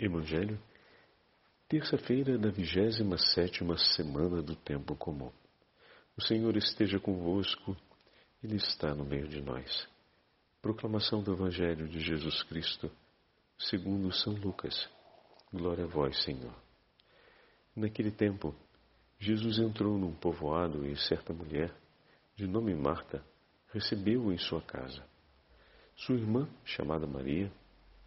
[0.00, 0.56] Evangelho,
[1.68, 5.32] terça-feira da vigésima sétima semana do tempo comum.
[6.16, 7.76] O Senhor esteja convosco,
[8.40, 9.88] Ele está no meio de nós.
[10.62, 12.88] Proclamação do Evangelho de Jesus Cristo,
[13.58, 14.88] segundo São Lucas.
[15.52, 16.54] Glória a vós, Senhor.
[17.74, 18.54] Naquele tempo,
[19.18, 21.74] Jesus entrou num povoado e certa mulher,
[22.36, 23.20] de nome Marta,
[23.72, 25.04] recebeu-o em sua casa.
[25.96, 27.50] Sua irmã, chamada Maria,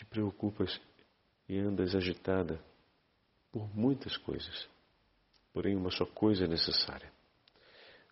[0.00, 0.80] te preocupas
[1.46, 2.58] e andas agitada
[3.52, 4.66] por muitas coisas.
[5.52, 7.12] Porém, uma só coisa é necessária.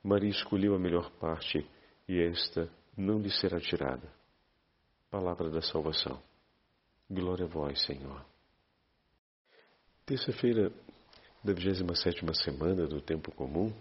[0.02, 1.66] Maria escolheu a melhor parte
[2.06, 4.06] e esta não lhe será tirada.
[5.10, 6.22] Palavra da salvação.
[7.08, 8.22] Glória a vós, Senhor.
[10.04, 10.70] Terça-feira
[11.42, 13.72] da 27 semana do Tempo Comum,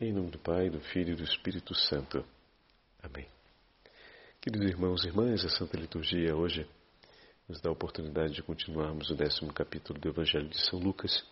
[0.00, 2.24] em nome do Pai, do Filho e do Espírito Santo.
[3.02, 3.28] Amém.
[4.40, 6.66] Queridos irmãos e irmãs, a Santa Liturgia hoje
[7.48, 11.24] nos dá a oportunidade de continuarmos o décimo capítulo do Evangelho de São Lucas,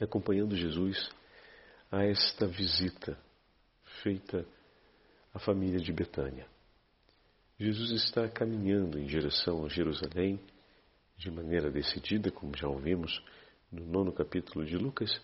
[0.00, 1.10] acompanhando Jesus
[1.90, 3.18] a esta visita
[4.02, 4.46] feita
[5.34, 6.46] à família de Betânia.
[7.58, 10.40] Jesus está caminhando em direção a Jerusalém
[11.18, 13.22] de maneira decidida, como já ouvimos
[13.70, 15.20] no nono capítulo de Lucas,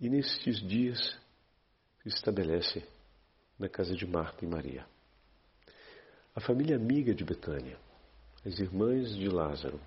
[0.00, 0.98] e nestes dias
[2.02, 2.86] se estabelece
[3.58, 4.86] na casa de Marta e Maria.
[6.34, 7.78] A família amiga de Betânia
[8.46, 9.80] as irmãs de Lázaro,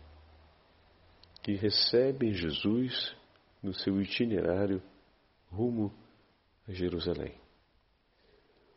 [1.42, 3.16] que recebem Jesus
[3.64, 4.84] no seu itinerário
[5.50, 5.94] rumo
[6.68, 7.40] a Jerusalém.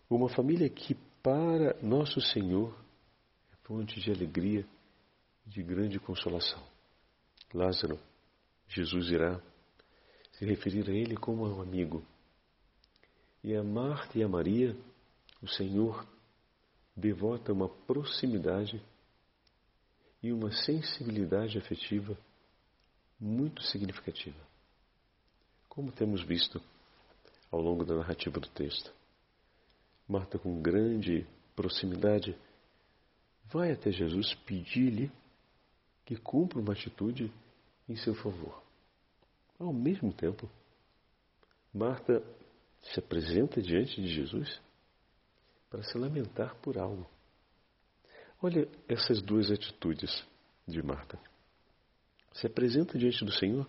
[0.09, 2.73] Uma família que, para Nosso Senhor,
[3.53, 4.65] é fonte de alegria
[5.45, 6.63] e de grande consolação.
[7.53, 7.99] Lázaro,
[8.69, 9.41] Jesus irá
[10.31, 12.05] se referir a ele como a um amigo.
[13.43, 14.77] E a Marta e a Maria,
[15.43, 16.07] o Senhor
[16.97, 18.81] devota uma proximidade
[20.23, 22.17] e uma sensibilidade afetiva
[23.19, 24.39] muito significativa.
[25.69, 26.63] Como temos visto
[27.51, 28.93] ao longo da narrativa do texto,
[30.09, 32.37] Marta, com grande proximidade,
[33.47, 35.11] vai até Jesus pedir-lhe
[36.05, 37.33] que cumpra uma atitude
[37.89, 38.63] em seu favor.
[39.59, 40.49] Ao mesmo tempo,
[41.73, 42.23] Marta
[42.83, 44.61] se apresenta diante de Jesus
[45.71, 47.07] para se lamentar por algo.
[48.43, 50.27] Olha essas duas atitudes
[50.67, 51.17] de Marta.
[52.33, 53.69] Se apresenta diante do Senhor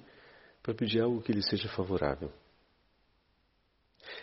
[0.63, 2.33] para pedir algo que lhe seja favorável.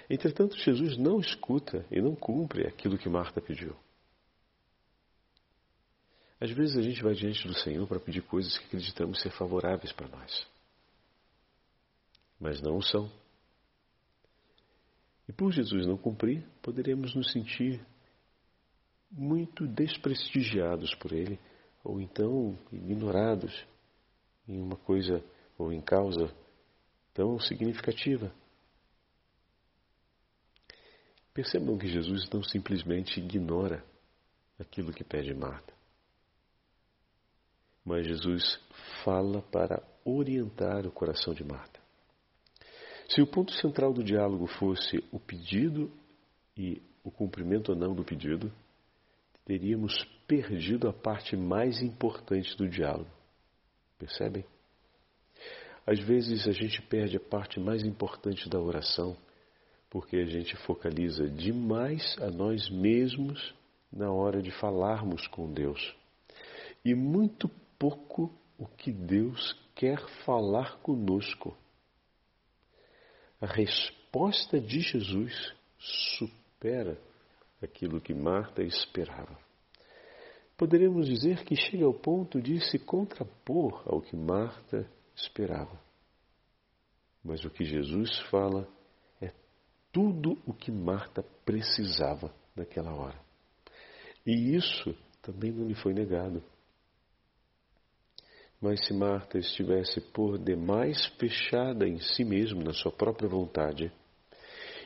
[0.09, 3.77] Entretanto, Jesus não escuta e não cumpre aquilo que Marta pediu.
[6.41, 9.93] Às vezes a gente vai diante do Senhor para pedir coisas que acreditamos ser favoráveis
[9.93, 10.47] para nós,
[12.41, 13.13] mas não o são.
[15.29, 17.81] E por Jesus não cumprir, poderemos nos sentir
[19.11, 21.39] muito desprestigiados por ele,
[21.83, 23.67] ou então ignorados
[24.47, 25.23] em uma coisa
[25.59, 26.33] ou em causa
[27.13, 28.33] tão significativa.
[31.33, 33.85] Percebam que Jesus não simplesmente ignora
[34.59, 35.73] aquilo que pede Marta,
[37.85, 38.61] mas Jesus
[39.03, 41.81] fala para orientar o coração de Marta.
[43.09, 45.91] Se o ponto central do diálogo fosse o pedido
[46.57, 48.53] e o cumprimento ou não do pedido,
[49.45, 53.11] teríamos perdido a parte mais importante do diálogo.
[53.99, 54.45] Percebem?
[55.87, 59.17] Às vezes a gente perde a parte mais importante da oração
[59.91, 63.53] porque a gente focaliza demais a nós mesmos
[63.93, 65.95] na hora de falarmos com Deus
[66.85, 71.57] e muito pouco o que Deus quer falar conosco.
[73.41, 76.99] A resposta de Jesus supera
[77.63, 79.39] aquilo que Marta esperava.
[80.57, 85.81] Poderemos dizer que chega ao ponto de se contrapor ao que Marta esperava.
[87.25, 88.69] Mas o que Jesus fala
[89.21, 89.33] é
[89.93, 93.19] tudo o que Marta precisava naquela hora.
[94.27, 96.43] E isso também não lhe foi negado.
[98.61, 103.91] Mas se Marta estivesse por demais fechada em si mesma, na sua própria vontade,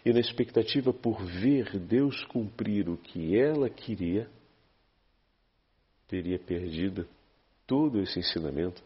[0.05, 4.29] e na expectativa por ver Deus cumprir o que ela queria,
[6.07, 7.09] teria perdido
[7.67, 8.83] todo esse ensinamento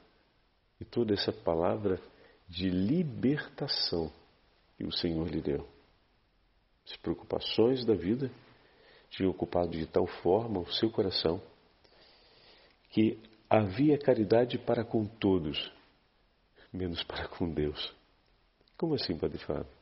[0.80, 2.00] e toda essa palavra
[2.48, 4.12] de libertação
[4.76, 5.68] que o Senhor lhe deu.
[6.88, 8.30] As preocupações da vida
[9.10, 11.42] tinham ocupado de tal forma o seu coração
[12.90, 13.18] que
[13.50, 15.72] havia caridade para com todos,
[16.72, 17.92] menos para com Deus.
[18.76, 19.77] Como assim, Padre Fábio?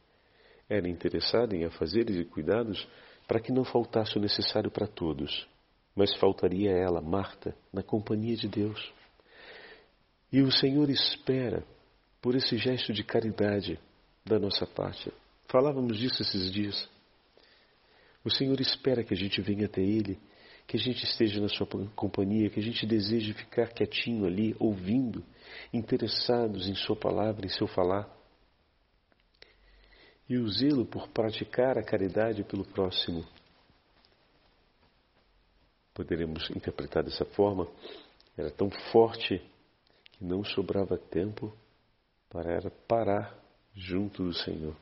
[0.69, 2.87] Era interessado em afazeres e cuidados
[3.27, 5.47] para que não faltasse o necessário para todos,
[5.95, 8.93] mas faltaria ela, Marta, na companhia de Deus.
[10.33, 11.65] E o Senhor espera
[12.21, 13.79] por esse gesto de caridade
[14.25, 15.13] da nossa parte.
[15.49, 16.89] Falávamos disso esses dias.
[18.25, 20.19] O Senhor espera que a gente venha até Ele,
[20.67, 25.25] que a gente esteja na Sua companhia, que a gente deseje ficar quietinho ali, ouvindo,
[25.73, 28.13] interessados em Sua palavra, em Seu falar.
[30.29, 33.25] E o zelo por praticar a caridade pelo próximo.
[35.95, 37.67] Poderemos interpretar dessa forma,
[38.37, 39.39] era tão forte
[40.13, 41.57] que não sobrava tempo
[42.29, 43.39] para parar
[43.75, 44.77] junto do Senhor,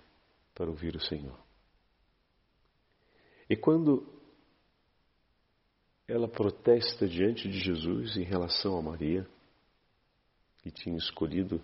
[0.54, 1.38] para ouvir o Senhor.
[3.48, 4.06] E quando
[6.08, 9.26] ela protesta diante de Jesus em relação a Maria,
[10.62, 11.62] que tinha escolhido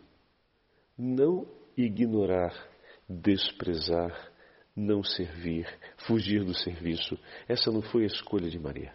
[0.97, 1.47] não
[1.77, 2.70] ignorar,
[3.11, 4.33] desprezar,
[4.75, 5.67] não servir,
[6.07, 7.19] fugir do serviço.
[7.49, 8.95] Essa não foi a escolha de Maria.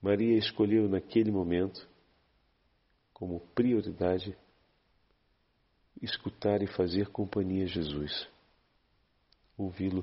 [0.00, 1.86] Maria escolheu naquele momento,
[3.12, 4.34] como prioridade,
[6.00, 8.26] escutar e fazer companhia a Jesus,
[9.58, 10.02] ouvi-lo.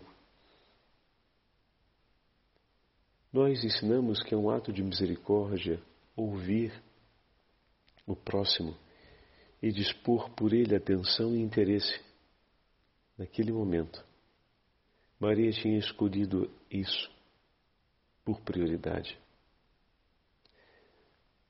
[3.33, 5.81] Nós ensinamos que é um ato de misericórdia
[6.15, 6.71] ouvir
[8.05, 8.77] o próximo
[9.61, 12.06] e dispor por ele atenção e interesse
[13.17, 14.05] naquele momento.
[15.19, 17.11] Maria tinha escolhido isso
[18.23, 19.17] por prioridade.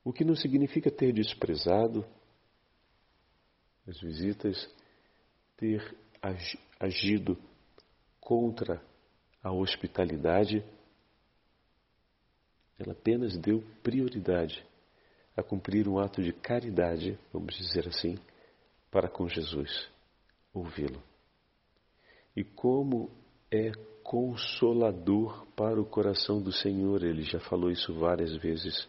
[0.02, 2.06] O que não significa ter desprezado
[3.86, 4.68] as visitas,
[5.56, 5.96] ter
[6.80, 7.38] agido
[8.20, 8.82] contra
[9.42, 10.64] a hospitalidade,
[12.78, 14.64] ela apenas deu prioridade
[15.36, 18.18] a cumprir um ato de caridade, vamos dizer assim,
[18.90, 19.90] para com Jesus,
[20.52, 21.02] ouvi-lo.
[22.38, 23.10] E como
[23.50, 23.72] é
[24.04, 28.88] consolador para o coração do Senhor, ele já falou isso várias vezes,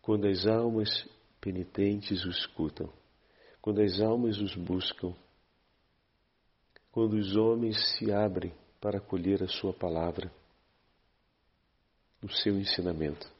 [0.00, 0.88] quando as almas
[1.40, 2.88] penitentes o escutam
[3.60, 5.14] quando as almas os buscam,
[6.90, 10.32] quando os homens se abrem para acolher a Sua palavra,
[12.22, 13.30] o seu ensinamento.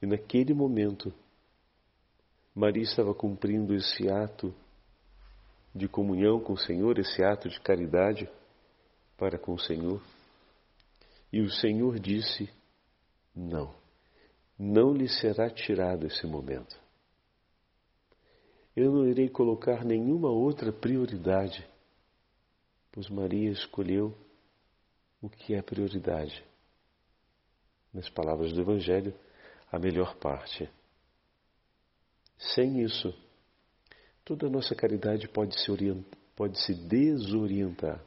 [0.00, 1.12] E naquele momento,
[2.54, 4.54] Maria estava cumprindo esse ato
[5.74, 8.28] de comunhão com o Senhor, esse ato de caridade
[9.16, 10.02] para com o Senhor.
[11.32, 12.48] E o Senhor disse:
[13.34, 13.74] Não,
[14.58, 16.84] não lhe será tirado esse momento
[18.76, 21.66] eu não irei colocar nenhuma outra prioridade,
[22.90, 24.16] pois Maria escolheu
[25.22, 26.44] o que é prioridade.
[27.92, 29.14] Nas palavras do Evangelho,
[29.70, 30.68] a melhor parte.
[32.36, 33.14] Sem isso,
[34.24, 35.70] toda a nossa caridade pode se,
[36.34, 38.02] pode se desorientar,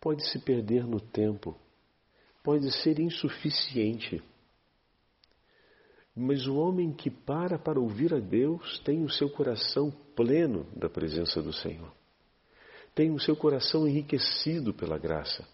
[0.00, 1.56] pode se perder no tempo,
[2.42, 4.22] pode ser insuficiente
[6.14, 10.88] mas o homem que para para ouvir a Deus tem o seu coração pleno da
[10.88, 11.90] presença do Senhor.
[12.94, 15.46] Tem o seu coração enriquecido pela graça.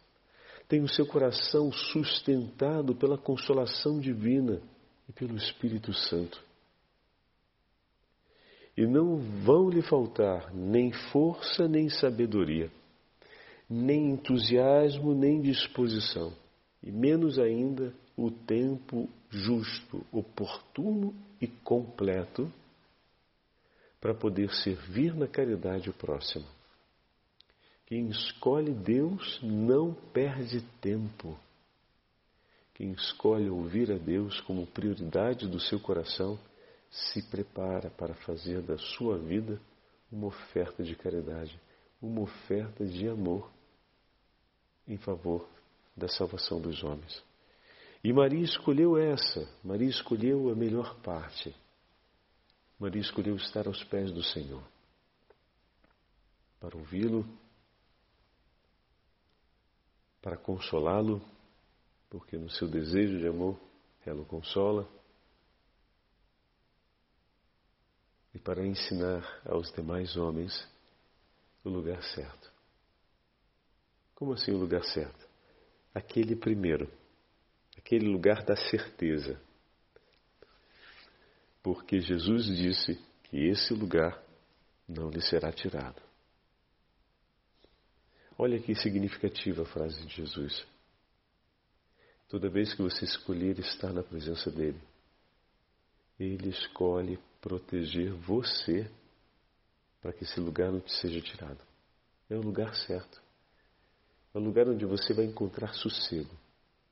[0.68, 4.60] Tem o seu coração sustentado pela consolação divina
[5.08, 6.42] e pelo Espírito Santo.
[8.78, 12.70] E não vão lhe faltar nem força, nem sabedoria,
[13.68, 16.32] nem entusiasmo, nem disposição,
[16.80, 22.48] e menos ainda o tempo justo, oportuno e completo
[24.00, 26.46] para poder servir na caridade o próximo.
[27.84, 31.36] Quem escolhe Deus não perde tempo.
[32.74, 36.38] Quem escolhe ouvir a Deus como prioridade do seu coração
[36.90, 39.60] se prepara para fazer da sua vida
[40.10, 41.60] uma oferta de caridade,
[42.00, 43.50] uma oferta de amor
[44.86, 45.48] em favor
[45.96, 47.22] da salvação dos homens.
[48.02, 51.54] E Maria escolheu essa, Maria escolheu a melhor parte.
[52.78, 54.62] Maria escolheu estar aos pés do Senhor
[56.60, 57.24] para ouvi-lo,
[60.20, 61.22] para consolá-lo,
[62.10, 63.58] porque no seu desejo de amor
[64.04, 64.88] ela o consola,
[68.38, 70.64] e para ensinar aos demais homens
[71.64, 72.48] o lugar certo.
[74.14, 75.26] Como assim o lugar certo?
[75.92, 76.88] Aquele primeiro
[77.76, 79.40] aquele lugar da certeza.
[81.62, 84.22] Porque Jesus disse que esse lugar
[84.86, 86.00] não lhe será tirado.
[88.36, 90.66] Olha que significativa a frase de Jesus.
[92.28, 94.80] Toda vez que você escolher estar na presença dele,
[96.18, 98.90] ele escolhe proteger você
[100.00, 101.60] para que esse lugar não te seja tirado.
[102.28, 103.22] É o lugar certo.
[104.34, 106.34] É o lugar onde você vai encontrar sossego,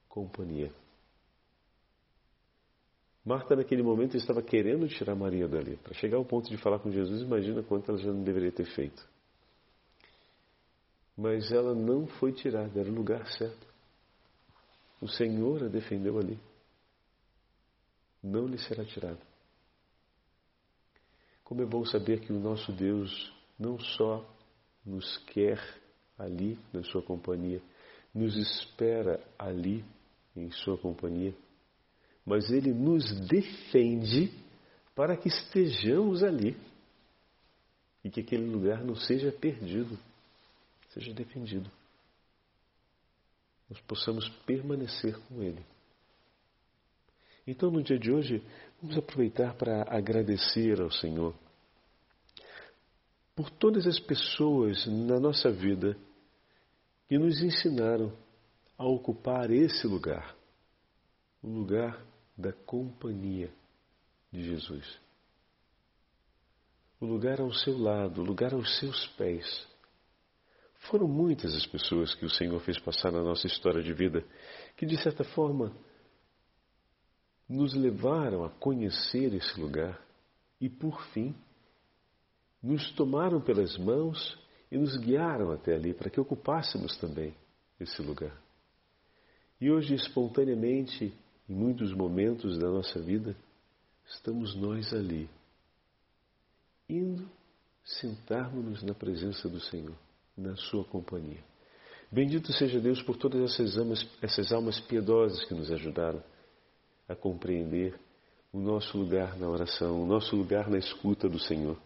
[0.09, 0.73] companhia.
[3.25, 5.77] Marta, naquele momento, estava querendo tirar Maria dali.
[5.79, 8.67] Para chegar ao ponto de falar com Jesus, imagina quanto ela já não deveria ter
[8.67, 9.05] feito.
[11.17, 13.67] Mas ela não foi tirada, era o lugar certo.
[15.01, 16.39] O Senhor a defendeu ali.
[18.27, 19.21] Não lhe será tirado.
[21.45, 24.29] Como é bom saber que o nosso Deus não só
[24.85, 25.61] nos quer
[26.19, 27.63] ali na Sua companhia,
[28.13, 29.85] nos espera ali
[30.35, 31.35] em Sua companhia,
[32.25, 34.33] mas Ele nos defende
[34.95, 36.57] para que estejamos ali
[38.03, 39.97] e que aquele lugar não seja perdido
[40.91, 41.71] seja defendido.
[43.69, 45.63] Nós possamos permanecer com Ele.
[47.47, 48.43] Então, no dia de hoje,
[48.83, 51.35] vamos aproveitar para agradecer ao Senhor
[53.37, 55.97] por todas as pessoas na nossa vida
[57.07, 58.13] que nos ensinaram
[58.79, 60.35] a ocupar esse lugar,
[61.43, 62.03] o lugar
[62.37, 63.51] da companhia
[64.33, 64.99] de Jesus.
[66.99, 69.69] O lugar ao seu lado, o lugar aos seus pés
[70.89, 74.25] foram muitas as pessoas que o Senhor fez passar na nossa história de vida
[74.77, 75.77] que, de certa forma,
[77.49, 80.01] nos levaram a conhecer esse lugar
[80.61, 81.35] e, por fim,
[82.63, 84.39] nos tomaram pelas mãos
[84.71, 87.35] e nos guiaram até ali para que ocupássemos também
[87.79, 88.37] esse lugar.
[89.61, 91.15] E hoje, espontaneamente,
[91.49, 93.37] em muitos momentos da nossa vida,
[94.07, 95.31] estamos nós ali,
[96.89, 97.29] indo
[97.85, 99.97] sentarmos-nos na presença do Senhor
[100.37, 101.43] na sua companhia.
[102.11, 106.23] Bendito seja Deus por todas essas almas, essas almas piedosas que nos ajudaram
[107.09, 107.99] a compreender
[108.53, 111.79] o nosso lugar na oração, o nosso lugar na escuta do Senhor.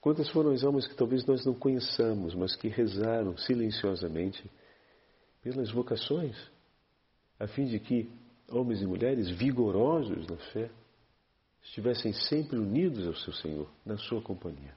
[0.00, 4.48] Quantas foram as almas que talvez nós não conheçamos, mas que rezaram silenciosamente
[5.42, 6.36] pelas vocações,
[7.38, 8.10] a fim de que
[8.48, 10.70] homens e mulheres vigorosos na fé
[11.62, 14.76] estivessem sempre unidos ao seu Senhor, na sua companhia.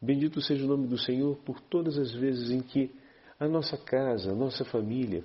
[0.00, 2.94] Bendito seja o nome do Senhor por todas as vezes em que
[3.40, 5.24] a nossa casa, a nossa família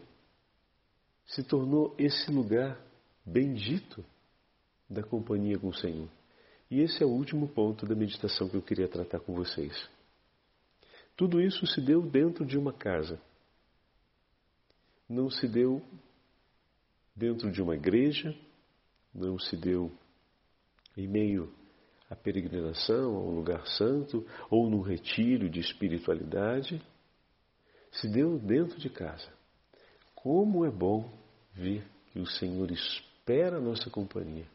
[1.32, 2.80] se tornou esse lugar
[3.26, 4.04] bendito
[4.90, 6.10] da companhia com o Senhor.
[6.70, 9.90] E esse é o último ponto da meditação que eu queria tratar com vocês.
[11.16, 13.20] Tudo isso se deu dentro de uma casa.
[15.08, 15.82] Não se deu
[17.16, 18.36] dentro de uma igreja,
[19.14, 19.92] não se deu
[20.98, 21.54] em meio
[22.10, 26.82] a peregrinação a um lugar santo ou num retiro de espiritualidade,
[27.92, 29.32] se deu dentro de casa.
[30.14, 31.21] Como é bom
[31.62, 34.48] ver que o Senhor espera a nossa companhia,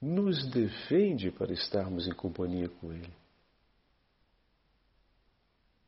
[0.00, 3.14] nos defende para estarmos em companhia com Ele.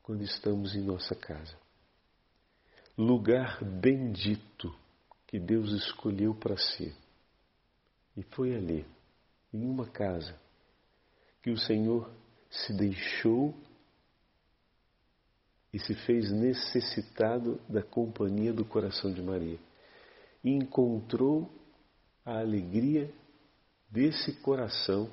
[0.02, 1.56] Quando estamos em nossa casa.
[2.96, 4.72] Lugar bendito
[5.26, 6.94] que Deus escolheu para si.
[8.16, 8.86] E foi ali,
[9.52, 10.38] em uma casa,
[11.42, 12.08] que o Senhor
[12.50, 13.52] se deixou
[15.72, 19.58] e se fez necessitado da companhia do coração de Maria.
[20.44, 21.50] Encontrou
[22.24, 23.10] a alegria
[23.90, 25.10] desse coração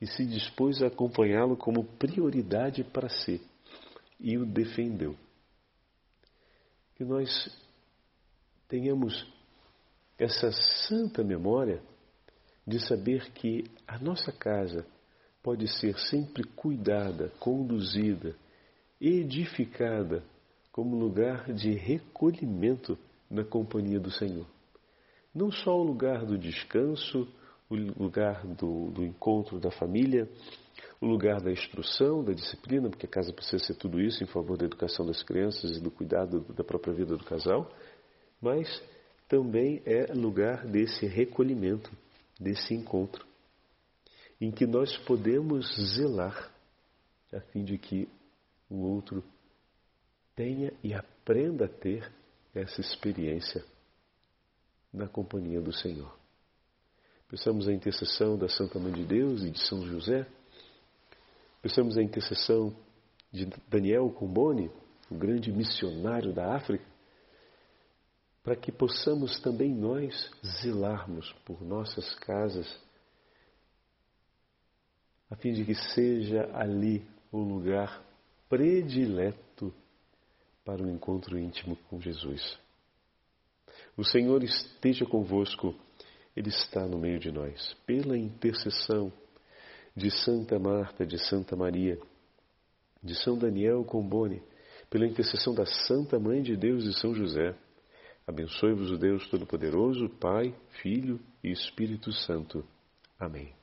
[0.00, 3.40] e se dispôs a acompanhá-lo como prioridade para si
[4.20, 5.16] e o defendeu.
[6.94, 7.50] Que nós
[8.68, 9.26] tenhamos
[10.18, 11.82] essa santa memória
[12.66, 14.86] de saber que a nossa casa
[15.42, 18.36] pode ser sempre cuidada, conduzida,
[19.00, 20.24] edificada
[20.70, 22.96] como lugar de recolhimento
[23.32, 24.46] na companhia do Senhor.
[25.34, 27.26] Não só o lugar do descanso,
[27.70, 30.28] o lugar do, do encontro da família,
[31.00, 34.58] o lugar da instrução, da disciplina, porque a casa precisa ser tudo isso em favor
[34.58, 37.72] da educação das crianças e do cuidado da própria vida do casal,
[38.40, 38.68] mas
[39.26, 41.90] também é lugar desse recolhimento,
[42.38, 43.26] desse encontro
[44.42, 46.52] em que nós podemos zelar
[47.32, 48.08] a fim de que
[48.68, 49.22] o outro
[50.34, 52.12] tenha e aprenda a ter
[52.54, 53.64] essa experiência
[54.92, 56.14] na companhia do Senhor.
[57.28, 60.26] Pensamos a intercessão da Santa Mãe de Deus e de São José.
[61.62, 62.76] Pensamos a intercessão
[63.32, 64.70] de Daniel Comboni,
[65.10, 66.84] o grande missionário da África,
[68.42, 70.30] para que possamos também nós
[70.60, 72.66] zelarmos por nossas casas
[75.32, 78.04] a fim de que seja ali o lugar
[78.50, 79.51] predileto
[80.64, 82.58] para o encontro íntimo com Jesus.
[83.96, 85.74] O Senhor esteja convosco,
[86.36, 87.74] Ele está no meio de nós.
[87.86, 89.12] Pela intercessão
[89.94, 91.98] de Santa Marta, de Santa Maria,
[93.02, 94.42] de São Daniel Combone,
[94.88, 97.54] pela intercessão da Santa Mãe de Deus e São José,
[98.26, 102.64] abençoe-vos o Deus Todo-Poderoso, Pai, Filho e Espírito Santo.
[103.18, 103.61] Amém.